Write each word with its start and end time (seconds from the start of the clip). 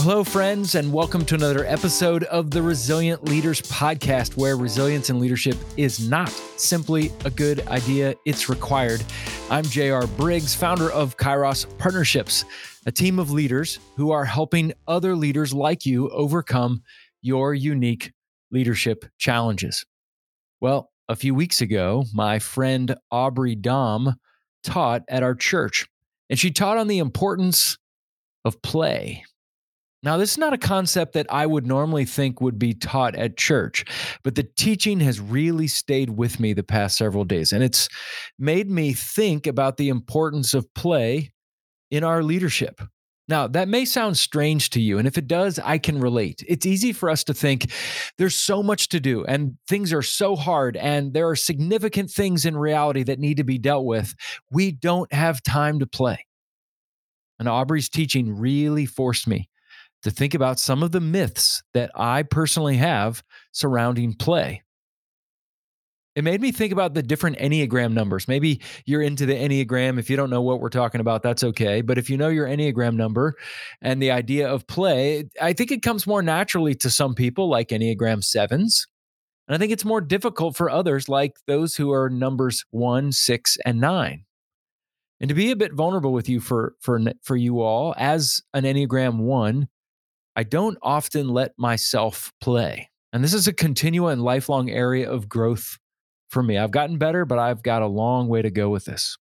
Well, 0.00 0.08
hello, 0.08 0.24
friends, 0.24 0.76
and 0.76 0.94
welcome 0.94 1.26
to 1.26 1.34
another 1.34 1.66
episode 1.66 2.24
of 2.24 2.50
the 2.50 2.62
Resilient 2.62 3.24
Leaders 3.24 3.60
Podcast, 3.60 4.34
where 4.34 4.56
resilience 4.56 5.10
and 5.10 5.20
leadership 5.20 5.58
is 5.76 6.08
not 6.08 6.30
simply 6.30 7.12
a 7.26 7.30
good 7.30 7.68
idea, 7.68 8.14
it's 8.24 8.48
required. 8.48 9.04
I'm 9.50 9.62
JR 9.62 10.06
Briggs, 10.16 10.54
founder 10.54 10.90
of 10.90 11.18
Kairos 11.18 11.66
Partnerships, 11.76 12.46
a 12.86 12.90
team 12.90 13.18
of 13.18 13.30
leaders 13.30 13.78
who 13.94 14.10
are 14.10 14.24
helping 14.24 14.72
other 14.88 15.14
leaders 15.14 15.52
like 15.52 15.84
you 15.84 16.08
overcome 16.08 16.82
your 17.20 17.52
unique 17.52 18.14
leadership 18.50 19.04
challenges. 19.18 19.84
Well, 20.62 20.90
a 21.10 21.14
few 21.16 21.34
weeks 21.34 21.60
ago, 21.60 22.06
my 22.14 22.38
friend 22.38 22.94
Aubrey 23.10 23.54
Dom 23.54 24.14
taught 24.64 25.02
at 25.10 25.22
our 25.22 25.34
church, 25.34 25.86
and 26.30 26.38
she 26.38 26.50
taught 26.50 26.78
on 26.78 26.88
the 26.88 27.00
importance 27.00 27.76
of 28.46 28.62
play. 28.62 29.24
Now, 30.02 30.16
this 30.16 30.32
is 30.32 30.38
not 30.38 30.54
a 30.54 30.58
concept 30.58 31.12
that 31.12 31.26
I 31.28 31.44
would 31.44 31.66
normally 31.66 32.06
think 32.06 32.40
would 32.40 32.58
be 32.58 32.72
taught 32.72 33.14
at 33.16 33.36
church, 33.36 33.84
but 34.22 34.34
the 34.34 34.48
teaching 34.56 35.00
has 35.00 35.20
really 35.20 35.66
stayed 35.66 36.10
with 36.10 36.40
me 36.40 36.54
the 36.54 36.62
past 36.62 36.96
several 36.96 37.24
days. 37.24 37.52
And 37.52 37.62
it's 37.62 37.88
made 38.38 38.70
me 38.70 38.94
think 38.94 39.46
about 39.46 39.76
the 39.76 39.90
importance 39.90 40.54
of 40.54 40.72
play 40.74 41.32
in 41.90 42.02
our 42.02 42.22
leadership. 42.22 42.80
Now, 43.28 43.46
that 43.48 43.68
may 43.68 43.84
sound 43.84 44.18
strange 44.18 44.70
to 44.70 44.80
you. 44.80 44.98
And 44.98 45.06
if 45.06 45.16
it 45.16 45.28
does, 45.28 45.60
I 45.60 45.78
can 45.78 46.00
relate. 46.00 46.42
It's 46.48 46.66
easy 46.66 46.92
for 46.92 47.08
us 47.08 47.22
to 47.24 47.34
think 47.34 47.70
there's 48.18 48.34
so 48.34 48.60
much 48.60 48.88
to 48.88 48.98
do 48.98 49.24
and 49.24 49.56
things 49.68 49.92
are 49.92 50.02
so 50.02 50.34
hard 50.34 50.76
and 50.76 51.14
there 51.14 51.28
are 51.28 51.36
significant 51.36 52.10
things 52.10 52.44
in 52.44 52.56
reality 52.56 53.04
that 53.04 53.20
need 53.20 53.36
to 53.36 53.44
be 53.44 53.58
dealt 53.58 53.84
with. 53.84 54.14
We 54.50 54.72
don't 54.72 55.12
have 55.12 55.44
time 55.44 55.78
to 55.78 55.86
play. 55.86 56.26
And 57.38 57.48
Aubrey's 57.48 57.88
teaching 57.88 58.36
really 58.36 58.84
forced 58.84 59.28
me 59.28 59.48
to 60.02 60.10
think 60.10 60.34
about 60.34 60.58
some 60.58 60.82
of 60.82 60.92
the 60.92 61.00
myths 61.00 61.62
that 61.74 61.90
I 61.94 62.22
personally 62.22 62.76
have 62.76 63.22
surrounding 63.52 64.14
play. 64.14 64.62
It 66.16 66.24
made 66.24 66.40
me 66.40 66.50
think 66.50 66.72
about 66.72 66.94
the 66.94 67.02
different 67.02 67.38
Enneagram 67.38 67.92
numbers. 67.92 68.26
Maybe 68.26 68.60
you're 68.84 69.02
into 69.02 69.26
the 69.26 69.34
Enneagram. 69.34 69.98
If 69.98 70.10
you 70.10 70.16
don't 70.16 70.30
know 70.30 70.42
what 70.42 70.60
we're 70.60 70.68
talking 70.68 71.00
about, 71.00 71.22
that's 71.22 71.44
okay. 71.44 71.82
But 71.82 71.98
if 71.98 72.10
you 72.10 72.16
know 72.16 72.28
your 72.28 72.46
Enneagram 72.46 72.94
number 72.94 73.36
and 73.80 74.02
the 74.02 74.10
idea 74.10 74.48
of 74.48 74.66
play, 74.66 75.28
I 75.40 75.52
think 75.52 75.70
it 75.70 75.82
comes 75.82 76.06
more 76.06 76.22
naturally 76.22 76.74
to 76.76 76.90
some 76.90 77.14
people, 77.14 77.48
like 77.48 77.68
Enneagram 77.68 78.24
sevens. 78.24 78.88
And 79.46 79.54
I 79.54 79.58
think 79.58 79.72
it's 79.72 79.84
more 79.84 80.00
difficult 80.00 80.56
for 80.56 80.68
others, 80.68 81.08
like 81.08 81.36
those 81.46 81.76
who 81.76 81.92
are 81.92 82.10
numbers 82.10 82.64
one, 82.70 83.12
six, 83.12 83.56
and 83.64 83.80
nine. 83.80 84.24
And 85.20 85.28
to 85.28 85.34
be 85.34 85.50
a 85.50 85.56
bit 85.56 85.74
vulnerable 85.74 86.12
with 86.12 86.28
you 86.28 86.40
for 86.40 86.74
for 86.80 87.00
for 87.22 87.36
you 87.36 87.60
all 87.60 87.94
as 87.98 88.42
an 88.54 88.64
Enneagram 88.64 89.18
1, 89.18 89.68
I 90.36 90.42
don't 90.42 90.78
often 90.82 91.28
let 91.28 91.52
myself 91.58 92.32
play. 92.40 92.90
And 93.12 93.24
this 93.24 93.34
is 93.34 93.48
a 93.48 93.52
continual 93.52 94.08
and 94.08 94.22
lifelong 94.22 94.70
area 94.70 95.10
of 95.10 95.28
growth 95.28 95.78
for 96.28 96.42
me. 96.42 96.56
I've 96.56 96.70
gotten 96.70 96.98
better, 96.98 97.24
but 97.24 97.38
I've 97.38 97.62
got 97.62 97.82
a 97.82 97.86
long 97.86 98.28
way 98.28 98.42
to 98.42 98.50
go 98.50 98.70
with 98.70 98.84
this. 98.84 99.16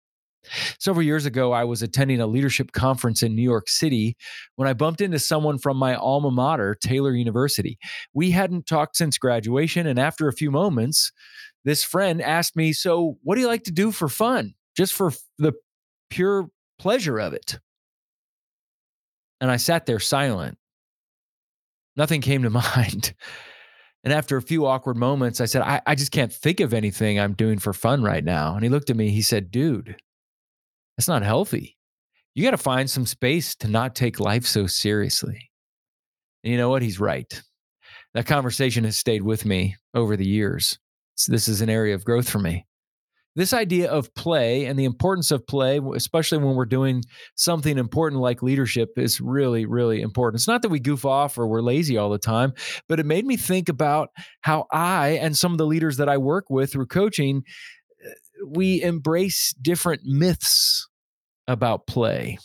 Several 0.79 1.03
years 1.03 1.27
ago, 1.27 1.53
I 1.53 1.65
was 1.65 1.83
attending 1.83 2.21
a 2.21 2.27
leadership 2.27 2.73
conference 2.73 3.23
in 3.23 3.35
New 3.35 3.43
York 3.43 3.69
City 3.69 4.17
when 4.57 4.69
I 4.69 4.75
bumped 4.75 5.01
into 5.01 5.19
someone 5.19 5.59
from 5.59 5.77
my 5.77 5.95
alma 5.97 6.31
mater, 6.31 6.77
Taylor 6.81 7.15
University. 7.15 7.79
We 8.15 8.31
hadn't 8.31 8.67
talked 8.67 8.97
since 8.97 9.19
graduation, 9.19 9.87
and 9.87 9.99
after 9.99 10.29
a 10.29 10.33
few 10.33 10.51
moments, 10.51 11.13
this 11.65 11.83
friend 11.83 12.23
asked 12.23 12.57
me, 12.57 12.73
So, 12.73 13.19
what 13.23 13.35
do 13.35 13.41
you 13.41 13.49
like 13.49 13.65
to 13.65 13.73
do 13.73 13.91
for 13.91 14.09
fun? 14.09 14.55
Just 14.77 14.95
for 14.95 15.13
the 15.39 15.53
pure 16.11 16.49
pleasure 16.79 17.19
of 17.19 17.33
it. 17.33 17.59
And 19.41 19.51
I 19.51 19.57
sat 19.57 19.87
there 19.87 20.01
silent. 20.01 20.59
Nothing 21.97 22.21
came 22.21 22.43
to 22.43 22.51
mind. 22.77 23.15
And 24.05 24.13
after 24.13 24.37
a 24.37 24.43
few 24.43 24.67
awkward 24.67 24.97
moments, 24.97 25.41
I 25.41 25.47
said, 25.47 25.63
I, 25.63 25.81
I 25.87 25.95
just 25.95 26.13
can't 26.13 26.33
think 26.33 26.61
of 26.61 26.73
anything 26.73 27.19
I'm 27.19 27.35
doing 27.35 27.59
for 27.59 27.73
fun 27.73 28.03
right 28.03 28.23
now. 28.23 28.55
And 28.55 28.63
he 28.63 28.69
looked 28.69 28.91
at 28.91 28.97
me, 28.97 29.11
he 29.11 29.23
said, 29.23 29.51
Dude, 29.51 29.97
that's 30.97 31.09
not 31.09 31.23
healthy. 31.23 31.77
You 32.35 32.45
got 32.45 32.53
to 32.53 32.59
find 32.59 32.89
some 32.89 33.07
space 33.07 33.55
to 33.57 33.69
not 33.69 33.95
take 33.95 34.21
life 34.21 34.47
so 34.47 34.67
seriously. 34.67 35.51
And 36.45 36.53
you 36.53 36.59
know 36.59 36.69
what? 36.69 36.83
He's 36.83 37.01
right. 37.01 37.43
That 38.15 38.27
conversation 38.27 38.85
has 38.85 38.97
stayed 38.97 39.23
with 39.23 39.45
me 39.45 39.77
over 39.95 40.17
the 40.17 40.27
years. 40.27 40.79
So 41.17 41.33
this 41.33 41.49
is 41.49 41.61
an 41.63 41.71
area 41.71 41.95
of 41.95 42.05
growth 42.05 42.29
for 42.29 42.39
me 42.39 42.67
this 43.37 43.53
idea 43.53 43.91
of 43.91 44.13
play 44.15 44.65
and 44.65 44.79
the 44.79 44.87
importance 44.87 45.31
of 45.31 45.47
play, 45.47 45.79
especially 45.95 46.39
when 46.39 46.57
we're 46.57 46.65
doing 46.65 47.05
something 47.37 47.77
important 47.79 48.21
like 48.23 48.43
leadership, 48.43 48.91
is 48.97 49.21
really, 49.21 49.67
really 49.67 50.01
important. 50.01 50.41
It's 50.41 50.49
not 50.49 50.63
that 50.63 50.71
we 50.71 50.81
goof 50.81 51.05
off 51.05 51.39
or 51.39 51.47
we're 51.47 51.61
lazy 51.61 51.99
all 51.99 52.11
the 52.11 52.19
time, 52.19 52.55
but 52.89 52.99
it 52.99 53.07
made 53.07 53.27
me 53.27 53.37
think 53.37 53.69
about 53.69 54.09
how 54.41 54.67
I 54.73 55.19
and 55.21 55.37
some 55.37 55.53
of 55.53 55.59
the 55.59 55.67
leaders 55.67 55.99
that 55.99 56.09
I 56.09 56.17
work 56.17 56.47
with 56.49 56.73
through 56.73 56.87
coaching, 56.87 57.43
uh, 58.05 58.11
we 58.49 58.83
embrace 58.83 59.55
different 59.61 60.01
myths 60.05 60.89
about 61.47 61.87
play. 61.87 62.39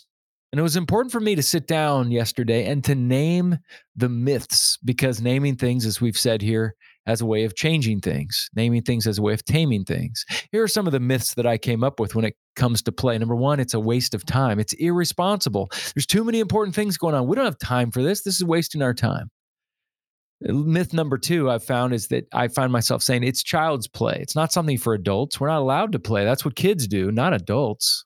And 0.52 0.59
it 0.59 0.63
was 0.63 0.75
important 0.75 1.13
for 1.13 1.22
me 1.22 1.35
to 1.35 1.44
sit 1.44 1.66
down 1.66 2.12
yesterday 2.12 2.66
and 2.66 2.84
to 2.84 2.96
name 2.96 3.58
the 3.96 4.09
myths 4.09 4.78
because 4.84 5.22
naming 5.22 5.56
things, 5.56 5.85
as 5.85 6.02
we've 6.02 6.18
said 6.18 6.41
here, 6.41 6.75
as 7.06 7.22
a 7.22 7.25
way 7.25 7.44
of 7.44 7.56
changing 7.56 8.00
things, 8.00 8.50
naming 8.56 8.81
things 8.81 9.07
as 9.07 9.17
a 9.17 9.22
way 9.22 9.34
of 9.34 9.44
taming 9.44 9.84
things. 9.84 10.25
Here 10.51 10.63
are 10.63 10.67
some 10.67 10.85
of 10.85 10.94
the 10.94 11.00
myths 11.00 11.34
that 11.35 11.47
I 11.47 11.57
came 11.57 11.84
up 11.84 12.00
with 12.00 12.16
when 12.16 12.25
it 12.25 12.35
comes 12.56 12.81
to 12.84 12.91
play. 12.91 13.17
Number 13.17 13.35
one, 13.35 13.59
it's 13.59 13.73
a 13.73 13.79
waste 13.79 14.13
of 14.13 14.25
time, 14.25 14.59
it's 14.59 14.73
irresponsible. 14.73 15.69
There's 15.95 16.06
too 16.06 16.23
many 16.23 16.40
important 16.40 16.75
things 16.75 16.97
going 16.97 17.16
on. 17.16 17.28
We 17.28 17.35
don't 17.35 17.45
have 17.45 17.57
time 17.57 17.91
for 17.91 18.03
this. 18.03 18.22
This 18.22 18.35
is 18.35 18.45
wasting 18.45 18.81
our 18.81 18.94
time. 18.94 19.29
Uh, 20.47 20.53
myth 20.53 20.94
number 20.94 21.17
two 21.17 21.50
I've 21.50 21.63
found 21.63 21.94
is 21.94 22.07
that 22.09 22.28
I 22.34 22.47
find 22.47 22.72
myself 22.72 23.01
saying 23.03 23.23
it's 23.23 23.44
child's 23.44 23.88
play. 23.88 24.17
It's 24.22 24.35
not 24.35 24.51
something 24.51 24.78
for 24.78 24.94
adults. 24.94 25.40
We're 25.40 25.47
not 25.47 25.61
allowed 25.61 25.91
to 25.94 26.00
play. 26.00 26.23
That's 26.23 26.45
what 26.45 26.56
kids 26.56 26.88
do, 26.88 27.11
not 27.11 27.34
adults. 27.34 28.06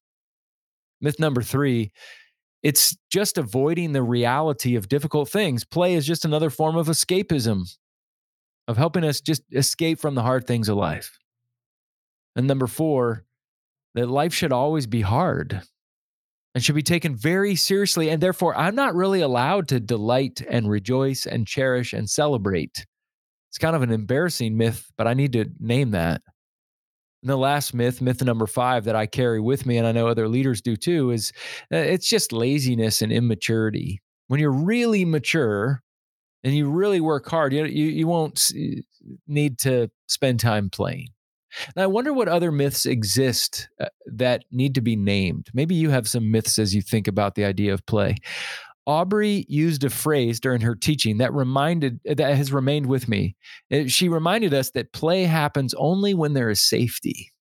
Myth 1.02 1.20
number 1.20 1.42
three 1.42 1.92
it's 2.64 2.98
just 3.12 3.38
avoiding 3.38 3.92
the 3.92 4.02
reality 4.02 4.76
of 4.76 4.90
difficult 4.90 5.30
things. 5.30 5.64
Play 5.64 5.94
is 5.94 6.04
just 6.04 6.26
another 6.26 6.50
form 6.50 6.78
of 6.78 6.88
escapism 6.88 7.62
of 8.68 8.78
helping 8.78 9.04
us 9.04 9.22
just 9.22 9.44
escape 9.52 10.00
from 10.00 10.16
the 10.16 10.22
hard 10.22 10.48
things 10.48 10.70
of 10.70 10.78
life. 10.78 11.18
And 12.36 12.48
number 12.48 12.68
four, 12.68 13.26
that 13.94 14.10
life 14.10 14.34
should 14.34 14.52
always 14.52 14.88
be 14.88 15.02
hard 15.02 15.62
and 16.54 16.64
should 16.64 16.76
be 16.76 16.82
taken 16.82 17.16
very 17.16 17.56
seriously. 17.56 18.10
And 18.10 18.22
therefore, 18.22 18.58
I'm 18.58 18.76
not 18.76 18.96
really 18.96 19.22
allowed 19.22 19.68
to 19.70 19.80
delight 19.80 20.42
and 20.50 20.70
rejoice 20.70 21.26
and 21.26 21.48
cherish 21.48 21.94
and 21.94 22.10
celebrate. 22.10 22.86
It's 23.50 23.58
kind 23.58 23.76
of 23.76 23.82
an 23.84 23.92
embarrassing 23.92 24.58
myth, 24.58 24.92
but 24.98 25.08
I 25.08 25.14
need 25.14 25.34
to 25.34 25.46
name 25.60 25.92
that. 25.92 26.22
And 27.24 27.30
the 27.30 27.38
last 27.38 27.74
myth, 27.74 28.02
myth 28.02 28.24
number 28.24 28.48
five, 28.48 28.84
that 28.84 28.96
I 28.96 29.06
carry 29.06 29.40
with 29.40 29.66
me, 29.66 29.78
and 29.78 29.88
I 29.88 29.92
know 29.92 30.08
other 30.08 30.28
leaders 30.28 30.62
do 30.62 30.76
too, 30.76 31.12
is 31.12 31.32
uh, 31.74 31.78
it's 31.78 32.08
just 32.08 32.32
laziness 32.32 33.02
and 33.02 33.12
immaturity. 33.12 34.02
When 34.28 34.40
you're 34.40 34.52
really 34.52 35.06
mature, 35.06 35.82
and 36.46 36.56
you 36.56 36.70
really 36.70 37.02
work 37.02 37.28
hard, 37.28 37.52
you, 37.52 37.66
you, 37.66 37.86
you 37.86 38.08
won't 38.08 38.52
need 39.28 39.58
to 39.60 39.90
spend 40.08 40.40
time 40.40 40.70
playing. 40.70 41.08
And 41.76 41.82
I 41.84 41.88
wonder 41.88 42.14
what 42.14 42.28
other 42.28 42.52
myths 42.52 42.86
exist 42.86 43.68
uh, 43.80 43.88
that 44.06 44.46
need 44.52 44.76
to 44.76 44.82
be 44.82 44.96
named. 44.96 45.50
Maybe 45.54 45.74
you 45.74 45.90
have 45.90 46.08
some 46.08 46.32
myths 46.32 46.60
as 46.60 46.76
you 46.76 46.82
think 46.82 47.08
about 47.08 47.34
the 47.34 47.46
idea 47.46 47.74
of 47.74 47.86
play. 47.88 48.18
Aubrey 48.86 49.46
used 49.50 49.84
a 49.84 49.90
phrase 49.90 50.40
during 50.40 50.62
her 50.62 50.76
teaching 50.76 51.18
that 51.18 51.34
reminded 51.34 52.00
that 52.06 52.20
has 52.20 52.54
remained 52.54 52.86
with 52.86 53.08
me. 53.08 53.36
Uh, 53.74 53.88
she 53.88 54.08
reminded 54.08 54.54
us 54.54 54.70
that 54.72 54.94
play 54.94 55.24
happens 55.24 55.74
only 55.76 56.14
when 56.14 56.34
there 56.34 56.52
is 56.52 56.62
safety. 56.62 57.32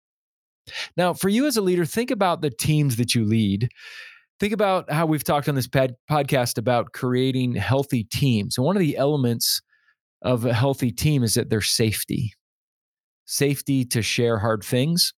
Now, 0.96 1.12
for 1.12 1.28
you 1.28 1.46
as 1.46 1.58
a 1.58 1.62
leader, 1.62 1.84
think 1.84 2.10
about 2.10 2.40
the 2.40 2.48
teams 2.48 2.96
that 2.96 3.14
you 3.14 3.26
lead 3.26 3.68
think 4.40 4.52
about 4.52 4.90
how 4.90 5.06
we've 5.06 5.24
talked 5.24 5.48
on 5.48 5.54
this 5.54 5.68
pad- 5.68 5.96
podcast 6.10 6.58
about 6.58 6.92
creating 6.92 7.54
healthy 7.54 8.04
teams. 8.04 8.56
And 8.56 8.64
one 8.66 8.76
of 8.76 8.80
the 8.80 8.96
elements 8.96 9.60
of 10.22 10.44
a 10.44 10.54
healthy 10.54 10.90
team 10.90 11.22
is 11.22 11.34
that 11.34 11.50
there's 11.50 11.70
safety 11.70 12.34
safety 13.26 13.84
to 13.86 14.02
share 14.02 14.38
hard 14.38 14.62
things, 14.62 15.14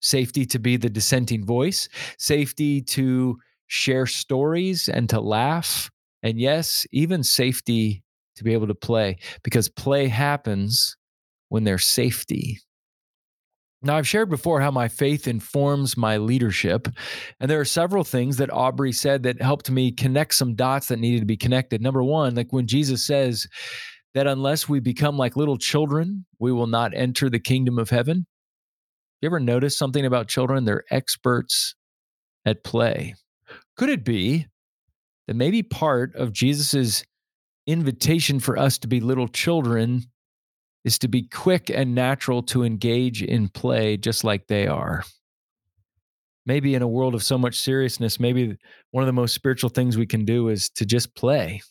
safety 0.00 0.44
to 0.46 0.58
be 0.58 0.76
the 0.76 0.90
dissenting 0.90 1.46
voice, 1.46 1.88
safety 2.18 2.82
to 2.82 3.38
share 3.68 4.06
stories 4.06 4.88
and 4.88 5.08
to 5.08 5.20
laugh. 5.20 5.90
And 6.22 6.38
yes, 6.38 6.86
even 6.92 7.22
safety 7.22 8.02
to 8.36 8.44
be 8.44 8.52
able 8.52 8.66
to 8.66 8.74
play 8.74 9.18
because 9.42 9.68
play 9.68 10.08
happens 10.08 10.96
when 11.48 11.64
there's 11.64 11.84
safety. 11.84 12.60
Now, 13.84 13.96
I've 13.96 14.06
shared 14.06 14.30
before 14.30 14.60
how 14.60 14.70
my 14.70 14.86
faith 14.86 15.26
informs 15.26 15.96
my 15.96 16.16
leadership. 16.16 16.86
And 17.40 17.50
there 17.50 17.60
are 17.60 17.64
several 17.64 18.04
things 18.04 18.36
that 18.36 18.52
Aubrey 18.52 18.92
said 18.92 19.24
that 19.24 19.42
helped 19.42 19.70
me 19.70 19.90
connect 19.90 20.34
some 20.34 20.54
dots 20.54 20.86
that 20.88 21.00
needed 21.00 21.20
to 21.20 21.26
be 21.26 21.36
connected. 21.36 21.82
Number 21.82 22.02
one, 22.04 22.36
like 22.36 22.52
when 22.52 22.68
Jesus 22.68 23.04
says 23.04 23.46
that 24.14 24.28
unless 24.28 24.68
we 24.68 24.78
become 24.78 25.16
like 25.16 25.36
little 25.36 25.58
children, 25.58 26.24
we 26.38 26.52
will 26.52 26.68
not 26.68 26.94
enter 26.94 27.28
the 27.28 27.40
kingdom 27.40 27.78
of 27.78 27.90
heaven. 27.90 28.26
You 29.20 29.26
ever 29.26 29.40
notice 29.40 29.76
something 29.76 30.06
about 30.06 30.28
children? 30.28 30.64
They're 30.64 30.84
experts 30.90 31.74
at 32.44 32.64
play. 32.64 33.14
Could 33.76 33.88
it 33.88 34.04
be 34.04 34.46
that 35.26 35.34
maybe 35.34 35.62
part 35.62 36.14
of 36.14 36.32
Jesus's 36.32 37.04
invitation 37.66 38.40
for 38.40 38.58
us 38.58 38.78
to 38.78 38.88
be 38.88 39.00
little 39.00 39.28
children 39.28 40.04
is 40.84 40.98
to 40.98 41.08
be 41.08 41.22
quick 41.28 41.70
and 41.70 41.94
natural 41.94 42.42
to 42.42 42.64
engage 42.64 43.22
in 43.22 43.48
play 43.48 43.96
just 43.96 44.24
like 44.24 44.46
they 44.46 44.66
are. 44.66 45.04
Maybe 46.44 46.74
in 46.74 46.82
a 46.82 46.88
world 46.88 47.14
of 47.14 47.22
so 47.22 47.38
much 47.38 47.60
seriousness, 47.60 48.18
maybe 48.18 48.56
one 48.90 49.02
of 49.02 49.06
the 49.06 49.12
most 49.12 49.34
spiritual 49.34 49.70
things 49.70 49.96
we 49.96 50.06
can 50.06 50.24
do 50.24 50.48
is 50.48 50.68
to 50.70 50.84
just 50.84 51.14
play. 51.14 51.62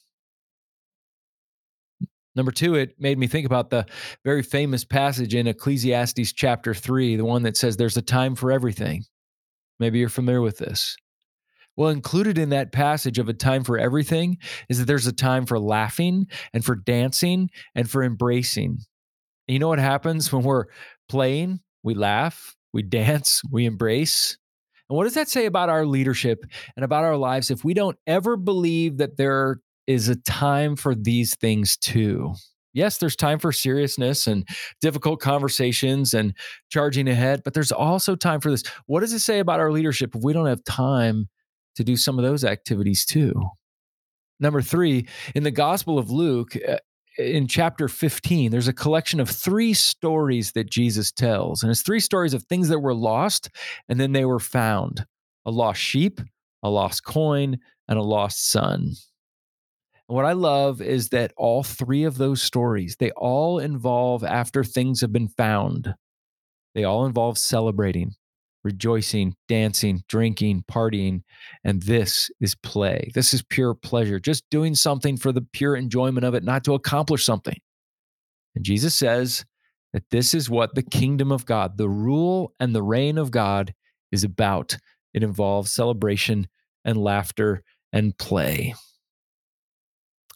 Number 2.36 2.52
two, 2.52 2.76
it 2.76 2.96
made 2.98 3.18
me 3.18 3.28
think 3.28 3.46
about 3.46 3.70
the 3.70 3.86
very 4.24 4.42
famous 4.42 4.86
passage 4.86 5.36
in 5.36 5.48
Ecclesiastes 5.48 6.32
chapter 6.32 6.74
three, 6.74 7.18
the 7.18 7.26
one 7.26 7.44
that 7.44 7.58
says 7.58 7.76
there's 7.76 7.98
a 7.98 8.02
time 8.02 8.36
for 8.36 8.52
everything. 8.52 9.04
Maybe 9.80 10.00
you're 10.00 10.08
familiar 10.08 10.42
with 10.42 10.58
this. 10.58 10.96
Well, 11.76 11.90
included 11.90 12.38
in 12.38 12.50
that 12.50 12.72
passage 12.72 13.20
of 13.20 13.28
a 13.28 13.34
time 13.34 13.64
for 13.64 13.78
everything 13.78 14.38
is 14.70 14.78
that 14.80 14.86
there's 14.86 15.08
a 15.08 15.14
time 15.14 15.46
for 15.46 15.60
laughing 15.60 16.28
and 16.54 16.64
for 16.64 16.76
dancing 16.76 17.50
and 17.76 17.90
for 17.90 18.04
embracing. 18.04 18.80
And 19.48 19.54
you 19.54 19.60
know 19.60 19.68
what 19.68 19.80
happens 19.80 20.32
when 20.32 20.44
we're 20.44 20.66
playing? 21.10 21.60
We 21.84 21.94
laugh, 21.94 22.56
we 22.74 22.84
dance, 22.84 23.42
we 23.52 23.66
embrace. 23.66 24.38
And 24.90 24.98
what 24.98 25.06
does 25.06 25.14
that 25.14 25.30
say 25.30 25.46
about 25.46 25.70
our 25.70 25.86
leadership 25.86 26.46
and 26.76 26.84
about 26.84 27.04
our 27.04 27.18
lives 27.18 27.50
if 27.50 27.64
we 27.64 27.74
don't 27.74 27.98
ever 28.08 28.36
believe 28.36 28.98
that 28.98 29.18
there 29.18 29.62
is 29.88 30.10
a 30.10 30.16
time 30.18 30.76
for 30.76 30.94
these 30.96 31.36
things 31.36 31.78
too? 31.78 32.34
Yes, 32.74 32.98
there's 32.98 33.16
time 33.18 33.40
for 33.40 33.52
seriousness 33.52 34.28
and 34.28 34.48
difficult 34.80 35.20
conversations 35.20 36.14
and 36.14 36.34
charging 36.70 37.08
ahead, 37.10 37.42
but 37.44 37.54
there's 37.54 37.72
also 37.72 38.16
time 38.16 38.40
for 38.40 38.50
this. 38.50 38.64
What 38.86 39.02
does 39.02 39.12
it 39.12 39.20
say 39.20 39.40
about 39.40 39.60
our 39.60 39.72
leadership 39.72 40.16
if 40.16 40.24
we 40.24 40.32
don't 40.32 40.46
have 40.46 40.64
time 40.64 41.28
to 41.76 41.84
do 41.84 41.98
some 41.98 42.18
of 42.18 42.24
those 42.24 42.46
activities 42.46 43.04
too? 43.06 43.34
Number 44.40 44.62
three, 44.62 45.08
in 45.36 45.44
the 45.44 45.52
Gospel 45.52 46.00
of 46.00 46.10
Luke, 46.10 46.56
uh, 46.68 46.78
in 47.22 47.48
chapter 47.48 47.88
15, 47.88 48.52
there's 48.52 48.68
a 48.68 48.74
collection 48.74 49.20
of 49.20 49.30
three 49.30 49.74
stories 49.74 50.52
that 50.54 50.70
Jesus 50.70 51.12
tells. 51.12 51.64
And 51.64 51.72
it's 51.72 51.82
three 51.82 52.00
stories 52.00 52.34
of 52.34 52.44
things 52.44 52.70
that 52.70 52.80
were 52.80 52.94
lost 52.94 53.50
and 53.88 54.00
then 54.00 54.12
they 54.12 54.26
were 54.26 54.40
found 54.40 55.06
a 55.46 55.52
lost 55.52 55.82
sheep, 55.82 56.22
a 56.64 56.70
lost 56.70 57.04
coin, 57.04 57.58
and 57.88 57.98
a 57.98 58.04
lost 58.04 58.50
son. 58.50 58.94
And 60.08 60.16
what 60.16 60.26
I 60.26 60.34
love 60.34 60.82
is 60.82 61.10
that 61.10 61.34
all 61.38 61.64
three 61.64 62.04
of 62.04 62.18
those 62.18 62.42
stories, 62.42 62.98
they 63.00 63.12
all 63.12 63.60
involve 63.60 64.24
after 64.24 64.64
things 64.64 65.02
have 65.02 65.12
been 65.12 65.30
found. 65.30 65.96
They 66.76 66.84
all 66.84 67.06
involve 67.06 67.38
celebrating, 67.38 68.12
rejoicing, 68.64 69.36
dancing, 69.48 70.04
drinking, 70.08 70.64
partying. 70.72 71.22
And 71.64 71.82
this 71.84 72.30
is 72.40 72.56
play. 72.56 73.12
This 73.14 73.34
is 73.34 73.42
pure 73.44 73.74
pleasure, 73.74 74.20
just 74.20 74.50
doing 74.50 74.76
something 74.76 75.18
for 75.18 75.32
the 75.32 75.46
pure 75.54 75.76
enjoyment 75.76 76.26
of 76.26 76.34
it, 76.34 76.44
not 76.44 76.64
to 76.66 76.74
accomplish 76.74 77.26
something. 77.26 77.58
And 78.56 78.66
Jesus 78.66 78.96
says 78.96 79.46
that 79.94 80.10
this 80.12 80.34
is 80.34 80.50
what 80.50 80.76
the 80.76 80.84
kingdom 80.84 81.32
of 81.32 81.46
God, 81.46 81.78
the 81.78 81.90
rule 81.90 82.54
and 82.60 82.76
the 82.76 82.84
reign 82.84 83.18
of 83.18 83.32
God, 83.32 83.74
is 84.12 84.24
about. 84.24 84.78
It 85.14 85.24
involves 85.24 85.72
celebration 85.72 86.48
and 86.86 86.98
laughter 86.98 87.64
and 87.94 88.18
play. 88.18 88.74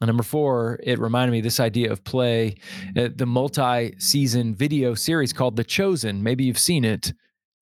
And 0.01 0.07
number 0.07 0.23
four, 0.23 0.79
it 0.83 0.99
reminded 0.99 1.31
me 1.31 1.41
this 1.41 1.59
idea 1.59 1.91
of 1.91 2.03
play, 2.03 2.55
uh, 2.97 3.09
the 3.15 3.25
multi 3.25 3.95
season 3.97 4.53
video 4.53 4.93
series 4.93 5.31
called 5.31 5.55
The 5.55 5.63
Chosen. 5.63 6.21
Maybe 6.21 6.43
you've 6.43 6.59
seen 6.59 6.83
it. 6.83 7.13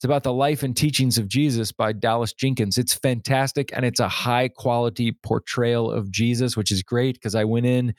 It's 0.04 0.06
about 0.06 0.24
the 0.24 0.34
life 0.34 0.64
and 0.64 0.76
teachings 0.76 1.18
of 1.18 1.30
Jesus 1.30 1.72
by 1.72 1.94
Dallas 1.94 2.34
Jenkins. 2.34 2.78
It's 2.78 2.94
fantastic 2.94 3.70
and 3.72 3.86
it's 3.86 4.02
a 4.02 4.10
high 4.10 4.50
quality 4.50 5.14
portrayal 5.24 5.90
of 5.90 6.12
Jesus, 6.12 6.58
which 6.58 6.74
is 6.74 6.84
great 6.84 7.14
because 7.16 7.36
I 7.36 7.46
went 7.46 7.68
in 7.68 7.96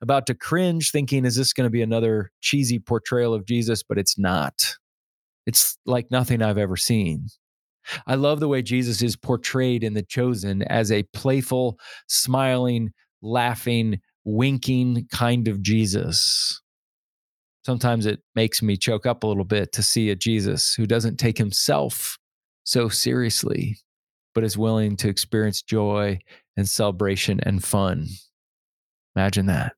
about 0.00 0.28
to 0.28 0.36
cringe 0.36 0.92
thinking, 0.92 1.24
is 1.24 1.34
this 1.34 1.52
going 1.52 1.66
to 1.66 1.70
be 1.70 1.82
another 1.82 2.30
cheesy 2.40 2.78
portrayal 2.78 3.34
of 3.34 3.44
Jesus? 3.44 3.82
But 3.82 3.98
it's 3.98 4.16
not. 4.16 4.76
It's 5.46 5.76
like 5.84 6.12
nothing 6.12 6.42
I've 6.42 6.58
ever 6.58 6.76
seen. 6.76 7.26
I 8.06 8.14
love 8.14 8.38
the 8.38 8.46
way 8.46 8.62
Jesus 8.62 9.02
is 9.02 9.16
portrayed 9.16 9.82
in 9.82 9.94
The 9.94 10.04
Chosen 10.04 10.62
as 10.62 10.92
a 10.92 11.02
playful, 11.12 11.80
smiling, 12.06 12.92
laughing, 13.20 13.98
winking 14.24 15.08
kind 15.10 15.48
of 15.48 15.60
Jesus. 15.60 16.62
Sometimes 17.68 18.06
it 18.06 18.22
makes 18.34 18.62
me 18.62 18.78
choke 18.78 19.04
up 19.04 19.22
a 19.22 19.26
little 19.26 19.44
bit 19.44 19.72
to 19.72 19.82
see 19.82 20.08
a 20.08 20.16
Jesus 20.16 20.72
who 20.72 20.86
doesn't 20.86 21.18
take 21.18 21.36
himself 21.36 22.16
so 22.64 22.88
seriously, 22.88 23.76
but 24.34 24.42
is 24.42 24.56
willing 24.56 24.96
to 24.96 25.08
experience 25.10 25.60
joy 25.60 26.18
and 26.56 26.66
celebration 26.66 27.40
and 27.42 27.62
fun. 27.62 28.06
Imagine 29.14 29.44
that. 29.48 29.74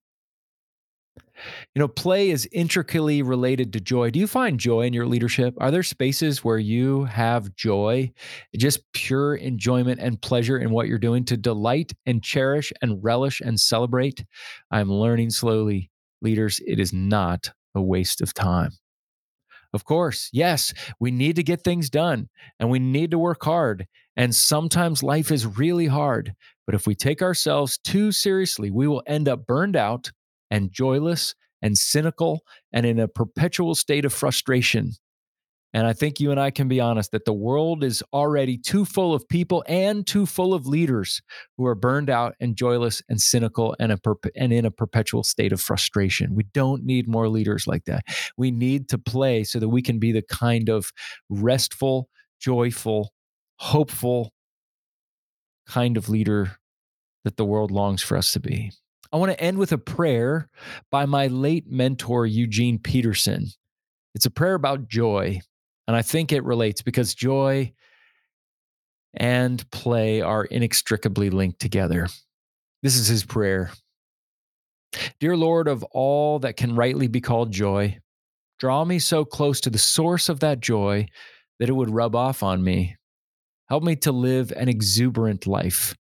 You 1.75 1.81
know, 1.81 1.89
play 1.89 2.31
is 2.31 2.49
intricately 2.53 3.23
related 3.23 3.73
to 3.73 3.81
joy. 3.81 4.11
Do 4.11 4.21
you 4.21 4.29
find 4.29 4.61
joy 4.61 4.83
in 4.83 4.93
your 4.93 5.07
leadership? 5.07 5.55
Are 5.59 5.73
there 5.73 5.83
spaces 5.83 6.45
where 6.45 6.59
you 6.59 7.07
have 7.07 7.57
joy, 7.57 8.13
just 8.57 8.85
pure 8.93 9.35
enjoyment 9.35 9.99
and 9.99 10.23
pleasure 10.23 10.59
in 10.59 10.71
what 10.71 10.87
you're 10.87 10.99
doing 11.01 11.25
to 11.25 11.37
delight 11.37 11.93
and 12.07 12.23
cherish 12.23 12.73
and 12.83 13.03
relish 13.03 13.41
and 13.41 13.59
celebrate? 13.59 14.25
I'm 14.71 14.93
learning 14.93 15.31
slowly, 15.31 15.91
leaders, 16.23 16.61
it 16.65 16.79
is 16.79 16.93
not 16.93 17.51
a 17.75 17.83
waste 17.83 18.21
of 18.21 18.35
time. 18.35 18.73
Of 19.73 19.85
course, 19.85 20.29
yes, 20.33 20.75
we 20.99 21.11
need 21.11 21.37
to 21.37 21.43
get 21.43 21.63
things 21.63 21.91
done 21.91 22.29
and 22.59 22.71
we 22.71 22.81
need 22.81 23.13
to 23.13 23.19
work 23.19 23.45
hard. 23.45 23.87
And 24.17 24.35
sometimes 24.35 25.03
life 25.03 25.31
is 25.31 25.47
really 25.47 25.87
hard. 25.87 26.35
But 26.67 26.75
if 26.75 26.87
we 26.87 26.95
take 26.95 27.23
ourselves 27.23 27.79
too 27.79 28.11
seriously, 28.11 28.71
we 28.71 28.89
will 28.89 29.03
end 29.07 29.29
up 29.29 29.47
burned 29.47 29.77
out 29.77 30.11
and 30.51 30.73
joyless 30.73 31.35
and 31.63 31.79
cynical 31.79 32.43
and 32.73 32.85
in 32.85 32.99
a 32.99 33.09
perpetual 33.09 33.75
state 33.75 34.05
of 34.05 34.13
frustration. 34.13 34.93
And 35.73 35.87
I 35.87 35.93
think 35.93 36.19
you 36.19 36.31
and 36.33 36.41
I 36.41 36.51
can 36.51 36.67
be 36.67 36.81
honest 36.81 37.13
that 37.13 37.25
the 37.25 37.33
world 37.33 37.85
is 37.85 38.03
already 38.13 38.59
too 38.59 38.85
full 38.85 39.15
of 39.15 39.29
people 39.29 39.63
and 39.69 40.05
too 40.07 40.27
full 40.27 40.53
of 40.53 40.67
leaders 40.67 41.23
who 41.57 41.67
are 41.67 41.77
burned 41.77 42.11
out 42.11 42.35
and 42.41 42.57
joyless 42.57 43.03
and 43.09 43.21
cynical 43.21 43.77
and, 43.79 43.93
perp- 44.03 44.31
and 44.35 44.53
in 44.53 44.65
a 44.65 44.71
perpetual 44.71 45.23
state 45.23 45.53
of 45.53 45.61
frustration. 45.61 46.35
We 46.35 46.45
don't 46.53 46.85
need 46.85 47.07
more 47.07 47.29
leaders 47.29 47.67
like 47.67 47.85
that. 47.85 48.05
We 48.37 48.51
need 48.51 48.89
to 48.89 48.99
play 48.99 49.45
so 49.45 49.61
that 49.61 49.69
we 49.69 49.83
can 49.83 50.01
be 50.01 50.11
the 50.11 50.23
kind 50.23 50.69
of 50.69 50.91
restful, 51.29 52.09
joyful, 52.41 53.13
hopeful 53.57 54.33
kind 55.69 55.97
of 55.97 56.09
leader 56.09 56.57
that 57.25 57.37
the 57.37 57.45
world 57.45 57.71
longs 57.71 58.03
for 58.03 58.17
us 58.17 58.33
to 58.33 58.41
be. 58.41 58.73
I 59.13 59.17
want 59.17 59.33
to 59.33 59.41
end 59.41 59.59
with 59.59 59.73
a 59.73 59.79
prayer 59.79 60.49
by 60.91 61.07
my 61.07 61.27
late 61.27 61.71
mentor, 61.71 62.27
Eugene 62.27 62.79
Peterson. 62.79 63.47
It's 64.15 64.27
a 64.27 64.31
prayer 64.31 64.55
about 64.55 64.89
joy. 64.89 65.41
And 65.91 65.97
I 65.97 66.03
think 66.03 66.31
it 66.31 66.45
relates 66.45 66.83
because 66.83 67.17
joy 67.17 67.73
and 69.13 69.69
play 69.73 70.21
are 70.21 70.45
inextricably 70.45 71.31
linked 71.31 71.59
together. 71.59 72.07
This 72.81 72.95
is 72.95 73.09
his 73.09 73.25
prayer 73.25 73.73
Dear 75.19 75.37
Lord 75.37 75.67
of 75.67 75.83
all 75.91 76.39
that 76.39 76.57
can 76.57 76.77
rightly 76.77 77.09
be 77.09 77.21
called 77.21 77.51
joy, 77.51 77.99
draw 78.61 78.85
me 78.85 79.01
so 79.01 79.25
close 79.25 79.61
to 79.63 79.71
the 79.71 79.79
source 79.79 80.29
of 80.29 80.39
that 80.39 80.61
joy 80.61 81.09
that 81.59 81.69
it 81.69 81.75
would 81.75 81.91
rub 81.91 82.15
off 82.15 82.45
on 82.45 82.63
me. 82.63 82.95
Help 83.69 83.83
me 83.83 83.97
to 83.97 84.13
live 84.13 84.53
an 84.53 84.69
exuberant 84.69 85.45
life 85.45 85.97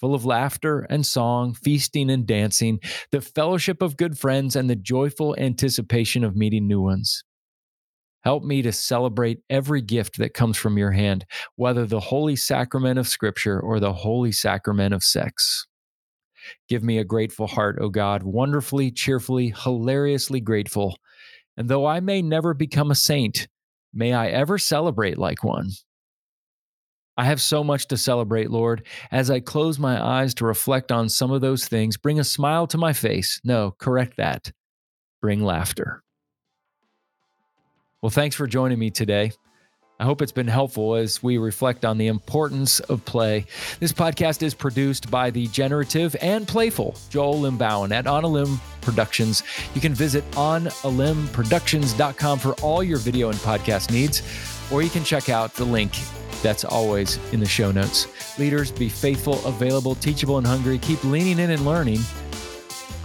full 0.00 0.14
of 0.14 0.24
laughter 0.24 0.86
and 0.88 1.04
song, 1.04 1.52
feasting 1.52 2.10
and 2.10 2.28
dancing, 2.28 2.78
the 3.10 3.20
fellowship 3.20 3.82
of 3.82 3.96
good 3.96 4.16
friends, 4.16 4.54
and 4.54 4.70
the 4.70 4.76
joyful 4.76 5.34
anticipation 5.36 6.22
of 6.22 6.36
meeting 6.36 6.68
new 6.68 6.80
ones. 6.80 7.24
Help 8.22 8.44
me 8.44 8.62
to 8.62 8.72
celebrate 8.72 9.40
every 9.50 9.82
gift 9.82 10.18
that 10.18 10.34
comes 10.34 10.56
from 10.56 10.78
your 10.78 10.92
hand, 10.92 11.24
whether 11.56 11.86
the 11.86 12.00
holy 12.00 12.36
sacrament 12.36 12.98
of 12.98 13.08
Scripture 13.08 13.60
or 13.60 13.80
the 13.80 13.92
holy 13.92 14.32
sacrament 14.32 14.94
of 14.94 15.02
sex. 15.02 15.66
Give 16.68 16.82
me 16.82 16.98
a 16.98 17.04
grateful 17.04 17.46
heart, 17.46 17.78
O 17.80 17.88
God, 17.88 18.22
wonderfully, 18.22 18.90
cheerfully, 18.90 19.54
hilariously 19.56 20.40
grateful. 20.40 20.96
And 21.56 21.68
though 21.68 21.86
I 21.86 22.00
may 22.00 22.22
never 22.22 22.54
become 22.54 22.90
a 22.90 22.96
saint, 22.96 23.48
may 23.92 24.12
I 24.12 24.28
ever 24.28 24.58
celebrate 24.58 25.18
like 25.18 25.44
one. 25.44 25.70
I 27.16 27.24
have 27.24 27.42
so 27.42 27.62
much 27.62 27.88
to 27.88 27.96
celebrate, 27.96 28.50
Lord. 28.50 28.86
As 29.10 29.30
I 29.30 29.40
close 29.40 29.78
my 29.78 30.02
eyes 30.02 30.34
to 30.34 30.46
reflect 30.46 30.90
on 30.90 31.08
some 31.08 31.30
of 31.30 31.42
those 31.42 31.68
things, 31.68 31.98
bring 31.98 32.18
a 32.18 32.24
smile 32.24 32.66
to 32.68 32.78
my 32.78 32.92
face. 32.92 33.38
No, 33.44 33.74
correct 33.78 34.16
that. 34.16 34.50
Bring 35.20 35.44
laughter. 35.44 36.02
Well, 38.02 38.10
thanks 38.10 38.34
for 38.34 38.48
joining 38.48 38.80
me 38.80 38.90
today. 38.90 39.30
I 40.00 40.04
hope 40.04 40.22
it's 40.22 40.32
been 40.32 40.48
helpful 40.48 40.96
as 40.96 41.22
we 41.22 41.38
reflect 41.38 41.84
on 41.84 41.98
the 41.98 42.08
importance 42.08 42.80
of 42.80 43.04
play. 43.04 43.46
This 43.78 43.92
podcast 43.92 44.42
is 44.42 44.54
produced 44.54 45.08
by 45.08 45.30
the 45.30 45.46
generative 45.46 46.16
and 46.20 46.48
playful 46.48 46.96
Joel 47.10 47.42
Limbauan 47.42 47.92
at 47.92 48.08
On 48.08 48.24
a 48.24 48.26
Limb 48.26 48.60
Productions. 48.80 49.44
You 49.76 49.80
can 49.80 49.94
visit 49.94 50.28
onalimbproductions.com 50.32 52.40
for 52.40 52.54
all 52.54 52.82
your 52.82 52.98
video 52.98 53.28
and 53.28 53.38
podcast 53.38 53.92
needs, 53.92 54.20
or 54.72 54.82
you 54.82 54.90
can 54.90 55.04
check 55.04 55.28
out 55.28 55.54
the 55.54 55.64
link 55.64 55.92
That's 56.42 56.64
always 56.64 57.20
in 57.32 57.38
the 57.38 57.46
show 57.46 57.70
notes. 57.70 58.08
Leaders, 58.36 58.72
be 58.72 58.88
faithful, 58.88 59.34
available, 59.46 59.94
teachable, 59.94 60.38
and 60.38 60.46
hungry. 60.46 60.78
Keep 60.78 61.04
leaning 61.04 61.38
in 61.38 61.52
and 61.52 61.64
learning. 61.64 62.00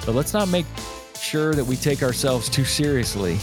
But 0.08 0.16
let's 0.16 0.34
not 0.34 0.50
make 0.50 0.66
sure 1.22 1.54
that 1.54 1.66
we 1.66 1.76
take 1.76 2.02
ourselves 2.02 2.50
too 2.50 2.66
seriously. 2.66 3.38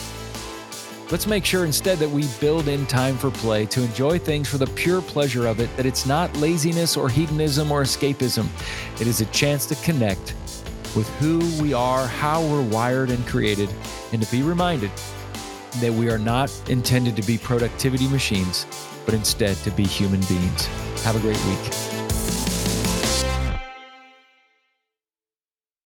Let's 1.11 1.27
make 1.27 1.45
sure 1.45 1.67
instead 1.67 1.99
that 1.99 2.09
we 2.09 2.27
build 2.41 2.67
in 2.67 2.87
time 2.87 3.19
for 3.19 3.31
play 3.31 3.67
to 3.67 3.83
enjoy 3.83 4.19
things 4.19 4.49
for 4.49 4.57
the 4.57 4.67
pure 4.69 5.03
pleasure 5.03 5.47
of 5.47 5.61
it, 5.61 5.75
that 5.77 5.85
it's 5.85 6.07
not 6.07 6.35
laziness 6.39 6.97
or 6.97 7.11
hedonism 7.11 7.71
or 7.71 7.83
escapism. 7.83 8.49
It 9.01 9.07
is 9.07 9.21
a 9.21 9.27
chance 9.27 9.67
to 9.67 9.75
connect 9.77 10.35
with 10.97 11.09
who 11.19 11.41
we 11.63 11.75
are, 11.75 12.07
how 12.07 12.41
we're 12.43 12.63
wired 12.63 13.11
and 13.11 13.25
created, 13.27 13.69
and 14.13 14.23
to 14.23 14.31
be 14.31 14.43
reminded 14.43 14.91
that 15.81 15.93
we 15.93 16.09
are 16.09 16.19
not 16.19 16.51
intended 16.69 17.17
to 17.17 17.23
be 17.23 17.37
productivity 17.37 18.09
machines, 18.09 18.67
but 19.05 19.13
instead 19.13 19.57
to 19.59 19.71
be 19.73 19.85
human 19.85 20.21
beings. 20.23 20.67
Have 21.03 21.17
a 21.17 21.21
great 21.21 21.45
week. 21.45 21.94